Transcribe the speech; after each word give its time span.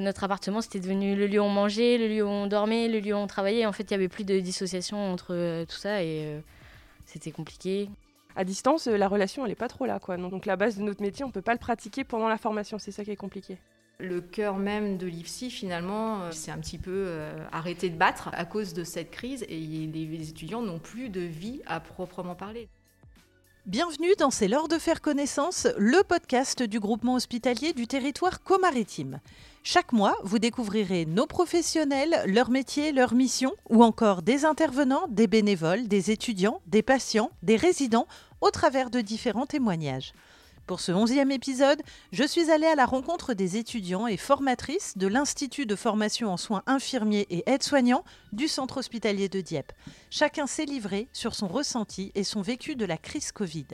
Notre 0.00 0.22
appartement, 0.22 0.60
c'était 0.60 0.78
devenu 0.78 1.16
le 1.16 1.26
lieu 1.26 1.40
où 1.40 1.44
on 1.44 1.48
mangeait, 1.48 1.98
le 1.98 2.06
lieu 2.06 2.24
où 2.24 2.28
on 2.28 2.46
dormait, 2.46 2.86
le 2.86 3.00
lieu 3.00 3.14
où 3.14 3.18
on 3.18 3.26
travaillait. 3.26 3.66
En 3.66 3.72
fait, 3.72 3.82
il 3.82 3.90
n'y 3.90 3.96
avait 3.96 4.08
plus 4.08 4.24
de 4.24 4.38
dissociation 4.38 5.12
entre 5.12 5.34
euh, 5.34 5.64
tout 5.64 5.76
ça 5.76 6.02
et 6.04 6.24
euh, 6.24 6.40
c'était 7.04 7.32
compliqué. 7.32 7.90
À 8.36 8.44
distance, 8.44 8.86
euh, 8.86 8.96
la 8.96 9.08
relation, 9.08 9.44
elle 9.44 9.50
n'est 9.50 9.56
pas 9.56 9.66
trop 9.66 9.86
là. 9.86 9.98
Quoi. 9.98 10.16
Donc 10.16 10.46
la 10.46 10.54
base 10.54 10.76
de 10.76 10.82
notre 10.82 11.02
métier, 11.02 11.24
on 11.24 11.28
ne 11.28 11.32
peut 11.32 11.42
pas 11.42 11.52
le 11.52 11.58
pratiquer 11.58 12.04
pendant 12.04 12.28
la 12.28 12.38
formation. 12.38 12.78
C'est 12.78 12.92
ça 12.92 13.04
qui 13.04 13.10
est 13.10 13.16
compliqué. 13.16 13.58
Le 13.98 14.20
cœur 14.20 14.56
même 14.56 14.98
de 14.98 15.08
l'IFSI, 15.08 15.50
finalement, 15.50 16.30
c'est 16.30 16.52
un 16.52 16.58
petit 16.58 16.78
peu 16.78 17.18
arrêté 17.50 17.90
de 17.90 17.96
battre 17.96 18.30
à 18.32 18.44
cause 18.44 18.72
de 18.72 18.84
cette 18.84 19.10
crise 19.10 19.44
et 19.48 19.58
les 19.58 20.30
étudiants 20.30 20.62
n'ont 20.62 20.78
plus 20.78 21.08
de 21.08 21.20
vie 21.20 21.62
à 21.66 21.80
proprement 21.80 22.36
parler. 22.36 22.68
Bienvenue 23.68 24.14
dans 24.18 24.30
C'est 24.30 24.48
l'heure 24.48 24.66
de 24.66 24.78
faire 24.78 25.02
connaissance, 25.02 25.66
le 25.76 26.02
podcast 26.02 26.62
du 26.62 26.80
groupement 26.80 27.16
hospitalier 27.16 27.74
du 27.74 27.86
territoire 27.86 28.42
comaritime. 28.42 29.20
Chaque 29.62 29.92
mois, 29.92 30.16
vous 30.22 30.38
découvrirez 30.38 31.04
nos 31.04 31.26
professionnels, 31.26 32.22
leur 32.24 32.48
métier, 32.48 32.92
leur 32.92 33.12
mission, 33.12 33.52
ou 33.68 33.84
encore 33.84 34.22
des 34.22 34.46
intervenants, 34.46 35.06
des 35.10 35.26
bénévoles, 35.26 35.86
des 35.86 36.10
étudiants, 36.10 36.62
des 36.66 36.80
patients, 36.80 37.30
des 37.42 37.56
résidents, 37.56 38.06
au 38.40 38.50
travers 38.50 38.88
de 38.88 39.02
différents 39.02 39.44
témoignages. 39.44 40.14
Pour 40.68 40.80
ce 40.80 40.92
onzième 40.92 41.30
épisode, 41.30 41.80
je 42.12 42.24
suis 42.24 42.50
allée 42.50 42.66
à 42.66 42.74
la 42.74 42.84
rencontre 42.84 43.32
des 43.32 43.56
étudiants 43.56 44.06
et 44.06 44.18
formatrices 44.18 44.98
de 44.98 45.06
l'Institut 45.06 45.64
de 45.64 45.74
formation 45.74 46.30
en 46.30 46.36
soins 46.36 46.62
infirmiers 46.66 47.26
et 47.30 47.42
aides-soignants 47.50 48.04
du 48.32 48.48
centre 48.48 48.76
hospitalier 48.76 49.30
de 49.30 49.40
Dieppe. 49.40 49.72
Chacun 50.10 50.46
s'est 50.46 50.66
livré 50.66 51.08
sur 51.14 51.34
son 51.34 51.48
ressenti 51.48 52.12
et 52.14 52.22
son 52.22 52.42
vécu 52.42 52.76
de 52.76 52.84
la 52.84 52.98
crise 52.98 53.32
Covid. 53.32 53.64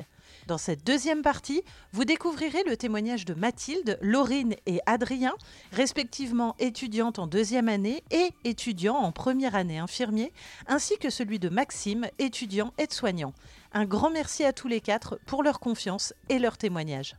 Dans 0.47 0.59
cette 0.59 0.85
deuxième 0.85 1.23
partie, 1.23 1.63
vous 1.93 2.05
découvrirez 2.05 2.63
le 2.65 2.77
témoignage 2.77 3.25
de 3.25 3.35
Mathilde, 3.35 3.99
Laurine 4.03 4.55
et 4.67 4.81
Adrien, 4.87 5.35
respectivement 5.73 6.55
étudiantes 6.59 7.19
en 7.19 7.27
deuxième 7.27 7.69
année 7.69 8.03
et 8.11 8.31
étudiants 8.45 8.97
en 8.97 9.13
première 9.13 9.55
année 9.55 9.79
infirmier, 9.79 10.33
ainsi 10.67 10.99
que 10.99 11.11
celui 11.11 11.39
de 11.39 11.49
Maxime, 11.49 12.07
étudiant 12.19 12.73
aide-soignant. 12.79 13.33
Un 13.73 13.87
grand 13.87 14.11
merci 14.11 14.45
à 14.45 14.53
tous 14.53 14.69
les 14.69 14.81
quatre 14.81 15.19
pour 15.27 15.43
leur 15.43 15.61
confiance 15.61 16.15
et 16.29 16.39
leur 16.39 16.59
témoignage. 16.59 17.17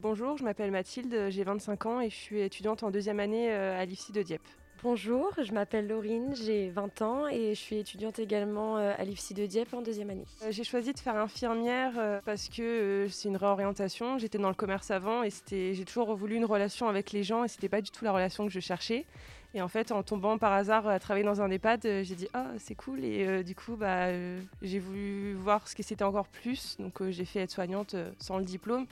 Bonjour, 0.00 0.36
je 0.36 0.44
m'appelle 0.44 0.70
Mathilde, 0.70 1.26
j'ai 1.28 1.42
25 1.42 1.86
ans 1.86 2.00
et 2.00 2.08
je 2.08 2.14
suis 2.14 2.40
étudiante 2.40 2.84
en 2.84 2.90
deuxième 2.92 3.18
année 3.18 3.50
euh, 3.50 3.80
à 3.80 3.84
l'IFSI 3.84 4.12
de 4.12 4.22
Dieppe. 4.22 4.46
Bonjour, 4.84 5.32
je 5.42 5.52
m'appelle 5.52 5.88
Laurine, 5.88 6.36
j'ai 6.36 6.70
20 6.70 7.02
ans 7.02 7.26
et 7.26 7.52
je 7.54 7.60
suis 7.60 7.78
étudiante 7.78 8.20
également 8.20 8.78
euh, 8.78 8.92
à 8.96 9.04
l'IFSI 9.04 9.34
de 9.34 9.44
Dieppe 9.44 9.74
en 9.74 9.82
deuxième 9.82 10.08
année. 10.10 10.24
Euh, 10.44 10.52
j'ai 10.52 10.62
choisi 10.62 10.92
de 10.92 10.98
faire 11.00 11.16
infirmière 11.16 11.94
euh, 11.98 12.20
parce 12.24 12.48
que 12.48 13.08
c'est 13.10 13.28
une 13.28 13.36
réorientation. 13.36 14.18
J'étais 14.18 14.38
dans 14.38 14.48
le 14.48 14.54
commerce 14.54 14.92
avant 14.92 15.24
et 15.24 15.30
j'ai 15.50 15.84
toujours 15.84 16.14
voulu 16.14 16.36
une 16.36 16.44
relation 16.44 16.88
avec 16.88 17.10
les 17.10 17.24
gens 17.24 17.42
et 17.42 17.48
c'était 17.48 17.68
pas 17.68 17.80
du 17.80 17.90
tout 17.90 18.04
la 18.04 18.12
relation 18.12 18.46
que 18.46 18.52
je 18.52 18.60
cherchais. 18.60 19.04
Et 19.52 19.62
en 19.62 19.68
fait, 19.68 19.90
en 19.90 20.04
tombant 20.04 20.38
par 20.38 20.52
hasard 20.52 20.86
à 20.86 21.00
travailler 21.00 21.26
dans 21.26 21.40
un 21.40 21.50
EHPAD, 21.50 21.82
j'ai 21.82 22.14
dit 22.14 22.28
ah 22.32 22.46
c'est 22.58 22.76
cool 22.76 23.02
et 23.02 23.42
du 23.42 23.54
coup 23.54 23.76
bah 23.76 24.12
j'ai 24.60 24.78
voulu 24.78 25.32
voir 25.34 25.66
ce 25.66 25.74
que 25.74 25.82
c'était 25.82 26.04
encore 26.04 26.28
plus. 26.28 26.76
Donc 26.78 27.02
j'ai 27.08 27.24
fait 27.24 27.40
être 27.40 27.50
soignante 27.50 27.96
sans 28.18 28.38
le 28.38 28.44
diplôme 28.44 28.86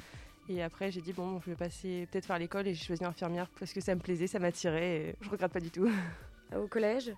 et 0.48 0.62
après, 0.62 0.90
j'ai 0.90 1.00
dit, 1.00 1.12
bon, 1.12 1.40
je 1.40 1.50
vais 1.50 1.56
passer 1.56 2.06
peut-être 2.10 2.26
faire 2.26 2.38
l'école 2.38 2.68
et 2.68 2.74
j'ai 2.74 2.84
choisi 2.84 3.04
infirmière 3.04 3.48
parce 3.58 3.72
que 3.72 3.80
ça 3.80 3.94
me 3.94 4.00
plaisait, 4.00 4.26
ça 4.26 4.38
m'attirait 4.38 4.96
et 4.96 5.16
je 5.20 5.28
regrette 5.28 5.52
pas 5.52 5.60
du 5.60 5.70
tout. 5.70 5.90
Au 6.56 6.68
collège, 6.68 7.12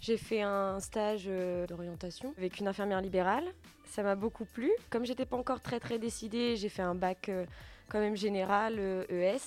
j'ai 0.00 0.16
fait 0.16 0.40
un 0.40 0.80
stage 0.80 1.24
euh, 1.26 1.66
d'orientation 1.66 2.32
avec 2.38 2.58
une 2.58 2.68
infirmière 2.68 3.02
libérale. 3.02 3.44
Ça 3.84 4.02
m'a 4.02 4.14
beaucoup 4.14 4.46
plu. 4.46 4.70
Comme 4.88 5.04
j'étais 5.04 5.26
pas 5.26 5.36
encore 5.36 5.60
très 5.60 5.78
très 5.78 5.98
décidée, 5.98 6.56
j'ai 6.56 6.70
fait 6.70 6.82
un 6.82 6.94
bac 6.94 7.28
euh, 7.28 7.44
quand 7.88 8.00
même 8.00 8.16
général, 8.16 8.78
ES. 8.78 8.80
Euh, 8.80 9.04
e 9.10 9.38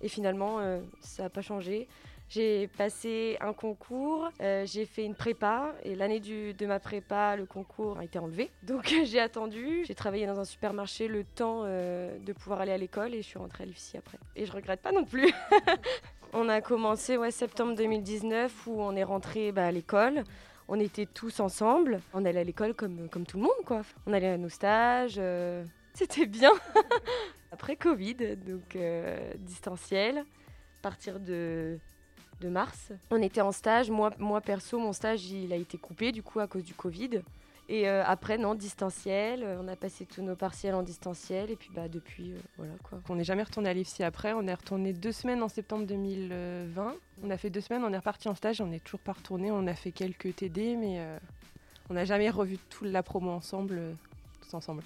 et 0.00 0.08
finalement, 0.08 0.58
ça 1.00 1.22
n'a 1.22 1.30
pas 1.30 1.40
changé. 1.40 1.88
J'ai 2.28 2.68
passé 2.68 3.36
un 3.40 3.52
concours, 3.52 4.28
euh, 4.40 4.64
j'ai 4.66 4.86
fait 4.86 5.04
une 5.04 5.14
prépa 5.14 5.74
et 5.82 5.94
l'année 5.94 6.20
de 6.20 6.66
ma 6.66 6.80
prépa, 6.80 7.36
le 7.36 7.46
concours 7.46 7.98
a 7.98 8.04
été 8.04 8.18
enlevé. 8.18 8.50
Donc 8.62 8.92
j'ai 9.04 9.20
attendu, 9.20 9.84
j'ai 9.86 9.94
travaillé 9.94 10.26
dans 10.26 10.40
un 10.40 10.44
supermarché 10.44 11.06
le 11.06 11.24
temps 11.24 11.62
euh, 11.64 12.18
de 12.18 12.32
pouvoir 12.32 12.60
aller 12.60 12.72
à 12.72 12.78
l'école 12.78 13.14
et 13.14 13.22
je 13.22 13.26
suis 13.28 13.38
rentrée 13.38 13.64
à 13.64 13.66
l'IFSI 13.66 13.98
après. 13.98 14.18
Et 14.36 14.46
je 14.46 14.52
regrette 14.52 14.80
pas 14.80 14.92
non 14.92 15.04
plus. 15.04 15.32
on 16.32 16.48
a 16.48 16.60
commencé 16.60 17.16
ouais, 17.16 17.30
septembre 17.30 17.76
2019 17.76 18.66
où 18.66 18.80
on 18.80 18.96
est 18.96 19.04
rentré 19.04 19.52
bah, 19.52 19.66
à 19.66 19.70
l'école. 19.70 20.24
On 20.66 20.80
était 20.80 21.06
tous 21.06 21.40
ensemble. 21.40 22.00
On 22.14 22.24
allait 22.24 22.40
à 22.40 22.44
l'école 22.44 22.74
comme, 22.74 23.08
tout 23.28 23.36
le 23.36 23.42
monde, 23.42 23.64
quoi. 23.66 23.82
On 24.06 24.14
allait 24.14 24.30
à 24.30 24.38
nos 24.38 24.48
stages. 24.48 25.16
Euh, 25.18 25.62
c'était 25.94 26.26
bien. 26.26 26.52
Après 27.52 27.76
Covid, 27.76 28.36
donc 28.38 28.76
distanciel. 29.38 30.24
Partir 30.82 31.20
de 31.20 31.78
de 32.40 32.48
mars. 32.48 32.92
On 33.10 33.20
était 33.22 33.40
en 33.40 33.52
stage. 33.52 33.90
Moi, 33.90 34.12
moi, 34.18 34.40
perso, 34.40 34.78
mon 34.78 34.92
stage, 34.92 35.26
il 35.26 35.52
a 35.52 35.56
été 35.56 35.78
coupé 35.78 36.12
du 36.12 36.22
coup 36.22 36.40
à 36.40 36.46
cause 36.46 36.64
du 36.64 36.74
Covid. 36.74 37.22
Et 37.68 37.88
euh, 37.88 38.04
après, 38.04 38.36
non, 38.36 38.54
distanciel. 38.54 39.46
On 39.60 39.68
a 39.68 39.76
passé 39.76 40.04
tous 40.04 40.22
nos 40.22 40.36
partiels 40.36 40.74
en 40.74 40.82
distanciel. 40.82 41.50
Et 41.50 41.56
puis, 41.56 41.70
bah, 41.74 41.88
depuis, 41.88 42.32
euh, 42.32 42.38
voilà 42.58 42.74
quoi. 42.82 43.00
On 43.08 43.16
n'est 43.16 43.24
jamais 43.24 43.42
retourné 43.42 43.70
à 43.70 43.74
l'IFSI 43.74 44.02
après. 44.02 44.32
On 44.34 44.46
est 44.46 44.54
retourné 44.54 44.92
deux 44.92 45.12
semaines 45.12 45.42
en 45.42 45.48
septembre 45.48 45.86
2020. 45.86 46.94
On 47.22 47.30
a 47.30 47.36
fait 47.36 47.50
deux 47.50 47.62
semaines, 47.62 47.82
on 47.84 47.92
est 47.92 47.98
reparti 47.98 48.28
en 48.28 48.34
stage. 48.34 48.60
On 48.60 48.66
n'est 48.66 48.80
toujours 48.80 49.00
pas 49.00 49.12
retourné. 49.12 49.50
On 49.50 49.66
a 49.66 49.74
fait 49.74 49.92
quelques 49.92 50.36
TD, 50.36 50.76
mais 50.76 50.98
euh, 50.98 51.18
on 51.88 51.94
n'a 51.94 52.04
jamais 52.04 52.28
revu 52.28 52.58
toute 52.68 52.88
la 52.88 53.02
promo 53.02 53.30
ensemble, 53.30 53.80
tous 54.42 54.54
ensemble 54.54 54.82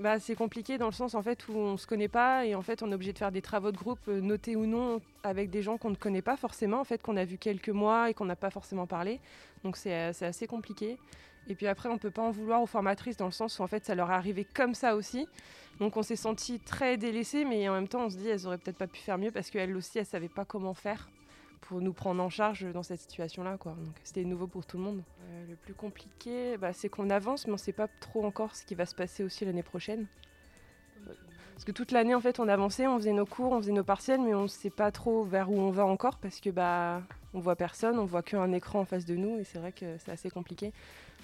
bah, 0.00 0.18
C'est 0.18 0.34
compliqué 0.34 0.78
dans 0.78 0.86
le 0.86 0.92
sens 0.92 1.14
en 1.14 1.22
fait 1.22 1.48
où 1.48 1.52
on 1.52 1.76
se 1.76 1.86
connaît 1.86 2.08
pas 2.08 2.44
et 2.46 2.54
en 2.54 2.62
fait 2.62 2.82
on 2.82 2.90
est 2.90 2.94
obligé 2.94 3.12
de 3.12 3.18
faire 3.18 3.32
des 3.32 3.42
travaux 3.42 3.72
de 3.72 3.76
groupe, 3.76 4.00
euh, 4.08 4.20
notés 4.20 4.56
ou 4.56 4.66
non, 4.66 5.00
avec 5.22 5.50
des 5.50 5.62
gens 5.62 5.78
qu'on 5.78 5.90
ne 5.90 5.96
connaît 5.96 6.22
pas 6.22 6.36
forcément, 6.36 6.80
en 6.80 6.84
fait 6.84 7.02
qu'on 7.02 7.16
a 7.16 7.24
vu 7.24 7.38
quelques 7.38 7.70
mois 7.70 8.10
et 8.10 8.14
qu'on 8.14 8.24
n'a 8.24 8.36
pas 8.36 8.50
forcément 8.50 8.86
parlé. 8.86 9.20
Donc 9.62 9.76
c'est 9.76 9.94
euh, 9.94 10.28
assez 10.28 10.46
compliqué. 10.46 10.98
Et 11.48 11.54
puis 11.54 11.66
après 11.66 11.88
on 11.88 11.94
ne 11.94 11.98
peut 11.98 12.10
pas 12.10 12.22
en 12.22 12.30
vouloir 12.30 12.62
aux 12.62 12.66
formatrices 12.66 13.16
dans 13.16 13.26
le 13.26 13.32
sens 13.32 13.58
où 13.58 13.62
en 13.62 13.66
fait 13.66 13.84
ça 13.84 13.94
leur 13.94 14.10
est 14.10 14.14
arrivé 14.14 14.46
comme 14.54 14.74
ça 14.74 14.96
aussi. 14.96 15.26
Donc 15.78 15.96
on 15.96 16.02
s'est 16.02 16.16
senti 16.16 16.60
très 16.60 16.96
délaissés 16.96 17.44
mais 17.44 17.68
en 17.68 17.74
même 17.74 17.88
temps 17.88 18.04
on 18.04 18.10
se 18.10 18.16
dit 18.16 18.28
elles 18.28 18.46
auraient 18.46 18.58
peut-être 18.58 18.78
pas 18.78 18.86
pu 18.86 19.00
faire 19.00 19.18
mieux 19.18 19.30
parce 19.30 19.50
qu'elles 19.50 19.76
aussi 19.76 19.98
elles 19.98 20.06
savaient 20.06 20.28
pas 20.28 20.44
comment 20.44 20.74
faire 20.74 21.08
pour 21.68 21.80
nous 21.80 21.92
prendre 21.92 22.22
en 22.22 22.28
charge 22.28 22.66
dans 22.72 22.82
cette 22.82 23.00
situation-là. 23.00 23.56
C'était 24.02 24.24
nouveau 24.24 24.46
pour 24.46 24.66
tout 24.66 24.76
le 24.76 24.82
monde. 24.82 25.02
Euh, 25.22 25.46
le 25.48 25.56
plus 25.56 25.74
compliqué, 25.74 26.56
bah, 26.58 26.72
c'est 26.72 26.88
qu'on 26.88 27.10
avance, 27.10 27.46
mais 27.46 27.52
on 27.52 27.56
ne 27.56 27.60
sait 27.60 27.72
pas 27.72 27.88
trop 28.00 28.24
encore 28.24 28.54
ce 28.54 28.64
qui 28.64 28.74
va 28.74 28.86
se 28.86 28.94
passer 28.94 29.24
aussi 29.24 29.44
l'année 29.44 29.62
prochaine. 29.62 30.06
Parce 31.54 31.64
que 31.64 31.72
toute 31.72 31.92
l'année, 31.92 32.14
en 32.14 32.20
fait, 32.20 32.40
on 32.40 32.48
avançait, 32.48 32.86
on 32.86 32.98
faisait 32.98 33.12
nos 33.12 33.26
cours, 33.26 33.52
on 33.52 33.60
faisait 33.60 33.72
nos 33.72 33.84
partiels, 33.84 34.20
mais 34.20 34.34
on 34.34 34.42
ne 34.42 34.48
sait 34.48 34.70
pas 34.70 34.90
trop 34.90 35.22
vers 35.24 35.50
où 35.50 35.58
on 35.58 35.70
va 35.70 35.86
encore 35.86 36.18
parce 36.18 36.40
que 36.40 36.50
bah, 36.50 37.00
on 37.32 37.38
voit 37.38 37.56
personne, 37.56 37.98
on 37.98 38.04
voit 38.04 38.22
qu'un 38.22 38.52
écran 38.52 38.80
en 38.80 38.84
face 38.84 39.04
de 39.04 39.14
nous 39.14 39.38
et 39.38 39.44
c'est 39.44 39.58
vrai 39.58 39.72
que 39.72 39.96
c'est 39.98 40.10
assez 40.10 40.30
compliqué. 40.30 40.72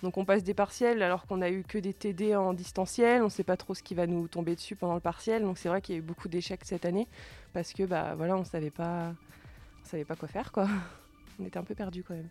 Donc 0.03 0.17
on 0.17 0.25
passe 0.25 0.45
des 0.45 0.55
partiels 0.55 1.03
alors 1.03 1.27
qu'on 1.27 1.43
a 1.43 1.51
eu 1.51 1.65
que 1.65 1.79
des 1.79 1.93
TD 1.93 2.37
en 2.37 2.55
distanciel, 2.55 3.23
on 3.23 3.27
ne 3.27 3.31
sait 3.31 3.45
pas 3.45 3.57
trop 3.57 3.75
ce 3.75 3.83
qui 3.83 3.95
va 3.95 4.07
nous 4.07 4.29
tomber 4.29 4.55
dessus 4.55 4.77
pendant 4.77 4.95
le 4.95 5.01
partiel. 5.01 5.43
Donc 5.43 5.59
c'est 5.59 5.69
vrai 5.69 5.83
qu'il 5.83 5.97
y 5.97 5.99
a 5.99 6.01
eu 6.01 6.05
beaucoup 6.05 6.29
d'échecs 6.29 6.65
cette 6.65 6.85
année 6.85 7.09
parce 7.53 7.73
que 7.73 7.83
bah 7.83 8.15
voilà, 8.17 8.37
on 8.37 8.45
savait 8.45 8.71
pas 8.71 9.13
on 9.85 9.89
savait 9.89 10.05
pas 10.05 10.17
quoi 10.17 10.29
faire, 10.29 10.53
quoi. 10.53 10.69
On 11.41 11.45
était 11.45 11.59
un 11.59 11.65
peu 11.65 11.75
perdus 11.75 12.05
quand 12.05 12.15
même. 12.15 12.29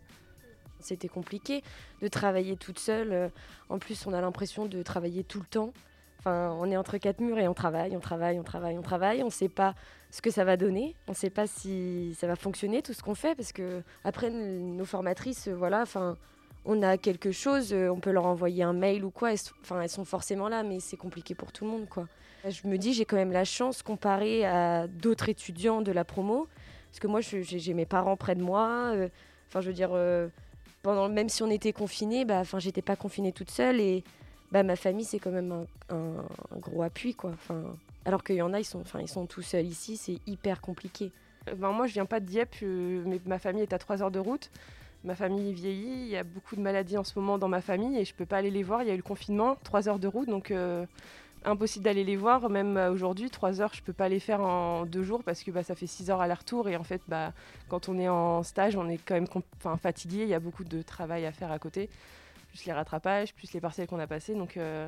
C'était 0.80 1.08
compliqué 1.08 1.64
de 2.02 2.08
travailler 2.08 2.56
toute 2.56 2.80
seule. 2.80 3.12
Euh, 3.12 3.30
en 3.70 3.80
plus, 3.80 4.06
on 4.08 4.14
a 4.14 4.22
l'impression 4.22 4.66
de 4.66 4.82
travailler 4.82 5.24
tout 5.24 5.40
le 5.40 5.46
temps. 5.46 5.74
Enfin, 6.20 6.56
on 6.60 6.70
est 6.70 6.78
entre 6.78 6.98
quatre 6.98 7.22
murs 7.22 7.40
et 7.40 7.48
on 7.48 7.54
travaille, 7.54 7.96
on 7.96 8.00
travaille, 8.00 8.40
on 8.40 8.44
travaille, 8.44 8.78
on 8.78 8.82
travaille. 8.82 9.24
On 9.24 9.28
ne 9.28 9.32
sait 9.32 9.50
pas 9.50 9.74
ce 10.12 10.22
que 10.22 10.32
ça 10.32 10.44
va 10.44 10.58
donner. 10.58 10.96
On 11.08 11.12
ne 11.12 11.18
sait 11.18 11.30
pas 11.30 11.48
si 11.48 12.16
ça 12.20 12.28
va 12.28 12.36
fonctionner 12.36 12.82
tout 12.82 12.94
ce 12.94 13.02
qu'on 13.02 13.16
fait 13.16 13.36
parce 13.36 13.52
que 13.52 13.82
après 14.04 14.30
nos 14.30 14.86
formatrices, 14.86 15.48
euh, 15.48 15.56
voilà, 15.56 15.82
enfin, 15.82 16.18
on 16.66 16.82
a 16.82 16.98
quelque 16.98 17.32
chose, 17.32 17.74
euh, 17.74 17.90
on 17.90 18.00
peut 18.00 18.12
leur 18.12 18.26
envoyer 18.26 18.64
un 18.64 18.74
mail 18.74 19.06
ou 19.06 19.12
quoi. 19.12 19.32
Enfin, 19.62 19.82
elles 19.82 19.90
sont 19.90 20.06
forcément 20.06 20.50
là, 20.50 20.64
mais 20.64 20.80
c'est 20.80 20.98
compliqué 20.98 21.36
pour 21.36 21.52
tout 21.52 21.66
le 21.66 21.72
monde, 21.72 21.88
quoi. 21.90 22.08
Je 22.48 22.68
me 22.68 22.78
dis, 22.78 22.94
j'ai 22.94 23.06
quand 23.06 23.18
même 23.18 23.34
la 23.34 23.44
chance 23.44 23.82
comparé 23.82 24.46
à 24.46 24.88
d'autres 24.88 25.28
étudiants 25.28 25.82
de 25.82 25.92
la 25.92 26.06
promo 26.06 26.48
parce 26.90 27.00
que 27.00 27.08
moi, 27.08 27.22
j'ai 27.22 27.74
mes 27.74 27.86
parents 27.86 28.18
près 28.18 28.36
de 28.36 28.42
moi. 28.42 28.92
Euh, 28.96 29.10
enfin, 29.48 29.62
je 29.62 29.68
veux 29.68 29.74
dire, 29.74 29.92
euh, 29.94 30.28
pendant, 30.82 31.08
même 31.10 31.30
si 31.30 31.44
on 31.44 31.50
était 31.50 31.74
confinés, 31.74 32.26
bah, 32.26 32.40
enfin, 32.40 32.60
j'étais 32.60 32.82
pas 32.82 32.96
confinée 32.96 33.32
toute 33.32 33.52
seule. 33.52 33.80
Et 33.80 34.04
bah, 34.52 34.64
ma 34.64 34.76
famille, 34.76 35.06
c'est 35.06 35.20
quand 35.20 35.32
même 35.32 35.66
un, 35.90 36.60
gros 36.60 36.82
appui, 36.82 37.14
quoi. 37.14 37.34
Alors 38.06 38.24
qu'il 38.24 38.38
y 38.38 38.42
en 38.42 38.54
a, 38.54 38.60
ils 38.60 38.66
sont, 38.66 38.82
enfin, 38.82 39.06
sont 39.06 39.28
tout 39.28 39.42
seuls 39.42 39.68
ici, 39.68 39.98
c'est 39.98 40.20
hyper 40.26 40.62
compliqué. 40.62 41.12
Euh, 41.48 41.56
ben, 41.56 41.72
moi, 41.72 41.86
je 41.86 41.94
viens 41.94 42.06
pas 42.06 42.20
de 42.20 42.26
Dieppe, 42.26 42.56
mais 42.62 43.20
ma 43.26 43.38
famille 43.38 43.62
est 43.62 43.74
à 43.74 43.78
3 43.78 44.02
heures 44.02 44.12
de 44.12 44.20
route. 44.20 44.50
Ma 45.04 45.16
famille 45.16 45.54
vieillit, 45.54 46.02
il 46.02 46.10
y 46.10 46.18
a 46.18 46.24
beaucoup 46.24 46.56
de 46.58 46.62
maladies 46.62 46.98
en 46.98 47.06
ce 47.06 47.18
moment 47.18 47.38
dans 47.38 47.48
ma 47.48 47.62
famille 47.62 47.98
et 47.98 48.04
je 48.04 48.14
peux 48.14 48.26
pas 48.26 48.38
aller 48.38 48.52
les 48.52 48.64
voir. 48.64 48.82
Il 48.82 48.90
y 48.90 48.92
a 48.92 48.94
eu 48.96 48.98
le 48.98 49.04
confinement, 49.04 49.58
3 49.64 49.88
heures 49.88 50.00
de 50.00 50.08
route, 50.08 50.28
donc 50.28 50.52
impossible 51.46 51.86
d'aller 51.86 52.04
les 52.04 52.16
voir. 52.16 52.50
Même 52.50 52.78
euh, 52.78 52.92
aujourd'hui, 52.92 53.30
trois 53.30 53.62
heures, 53.62 53.74
je 53.74 53.82
peux 53.82 53.94
pas 53.94 54.10
les 54.10 54.20
faire 54.20 54.42
en 54.42 54.86
deux 54.86 55.04
jours 55.04 55.24
parce 55.24 55.44
que 55.44 55.52
bah, 55.52 55.64
ça 55.64 55.76
fait 55.76 55.88
six 55.88 56.10
heures 56.10 56.22
aller-retour. 56.22 56.70
Et 56.70 56.76
en 56.76 56.84
fait, 56.84 57.02
bah, 57.08 57.34
quand 57.68 57.90
on 57.90 57.98
est 57.98 58.10
en 58.10 58.44
stage, 58.44 58.76
on 58.76 58.88
est 58.90 58.98
quand 58.98 59.16
même 59.16 59.28
fatigué. 59.78 60.24
Il 60.24 60.30
y 60.30 60.34
a 60.34 60.40
beaucoup 60.40 60.64
de 60.64 60.82
travail 60.82 61.26
à 61.26 61.32
faire 61.32 61.52
à 61.52 61.60
côté, 61.60 61.90
plus 62.50 62.66
les 62.66 62.74
rattrapages, 62.74 63.34
plus 63.34 63.52
les 63.54 63.62
partiels 63.62 63.88
qu'on 63.88 64.00
a 64.00 64.08
passés. 64.08 64.36
Donc, 64.36 64.58
euh, 64.58 64.88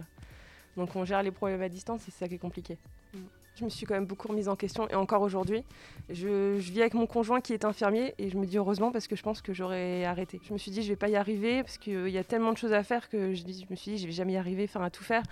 donc 0.78 0.96
on 0.96 1.06
gère 1.06 1.24
les 1.24 1.32
problèmes 1.32 1.62
à 1.62 1.70
distance 1.70 2.08
et 2.08 2.12
c'est 2.12 2.20
ça 2.20 2.28
qui 2.28 2.36
est 2.36 2.40
compliqué. 2.40 2.78
Mm. 3.14 3.18
Je 3.56 3.66
me 3.66 3.70
suis 3.70 3.86
quand 3.86 3.96
même 3.96 4.06
beaucoup 4.06 4.30
remise 4.30 4.48
en 4.48 4.56
question 4.56 4.88
et 4.88 4.96
encore 4.96 5.22
aujourd'hui. 5.22 5.64
Je, 6.10 6.58
je, 6.58 6.72
vis 6.72 6.82
avec 6.82 6.94
mon 6.94 7.06
conjoint 7.06 7.42
qui 7.42 7.54
est 7.54 7.66
infirmier 7.66 8.16
et 8.18 8.30
je 8.30 8.38
me 8.38 8.46
dis 8.46 8.58
heureusement 8.58 8.92
parce 8.92 9.08
que 9.08 9.16
je 9.18 9.24
pense 9.24 9.42
que 9.42 9.54
j'aurais 9.54 10.06
arrêté. 10.06 10.40
Je 10.44 10.54
me 10.54 10.58
suis 10.58 10.72
dit 10.72 10.82
je 10.82 10.88
vais 10.88 10.96
pas 10.96 11.10
y 11.10 11.18
arriver 11.18 11.62
parce 11.62 11.78
qu'il 11.78 12.08
y 12.10 12.18
a 12.18 12.24
tellement 12.24 12.54
de 12.54 12.58
choses 12.58 12.72
à 12.72 12.82
faire 12.82 13.10
que 13.10 13.34
je, 13.34 13.42
je 13.42 13.66
me 13.70 13.76
suis 13.76 13.92
dit 13.92 13.98
je 13.98 14.06
vais 14.06 14.14
jamais 14.14 14.34
y 14.34 14.38
arriver, 14.38 14.64
enfin 14.64 14.82
à 14.82 14.90
tout 14.90 15.04
faire. 15.04 15.24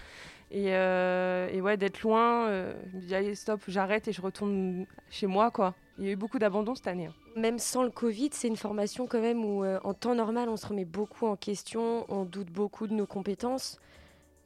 Et, 0.52 0.74
euh, 0.74 1.48
et 1.52 1.62
ouais, 1.62 1.78
d'être 1.78 2.02
loin, 2.02 2.48
euh, 2.48 2.74
je 2.92 2.98
me 2.98 3.02
dis 3.02 3.16
allez 3.16 3.36
stop, 3.36 3.62
j'arrête 3.68 4.08
et 4.08 4.12
je 4.12 4.22
retourne 4.22 4.86
chez 5.10 5.28
moi 5.28 5.52
quoi. 5.52 5.76
Il 5.98 6.06
y 6.06 6.10
a 6.10 6.12
eu 6.12 6.16
beaucoup 6.16 6.40
d'abandon 6.40 6.76
cette 6.76 6.88
année. 6.88 7.08
hein. 7.08 7.14
Même 7.36 7.60
sans 7.60 7.84
le 7.84 7.92
Covid, 7.92 8.30
c'est 8.32 8.48
une 8.48 8.58
formation 8.58 9.06
quand 9.06 9.22
même 9.22 9.46
où 9.46 9.64
euh, 9.64 9.80
en 9.84 9.94
temps 9.94 10.16
normal, 10.16 10.50
on 10.50 10.58
se 10.58 10.66
remet 10.66 10.86
beaucoup 10.86 11.28
en 11.28 11.36
question, 11.36 12.06
on 12.10 12.26
doute 12.26 12.52
beaucoup 12.52 12.88
de 12.88 12.94
nos 12.94 13.06
compétences. 13.06 13.80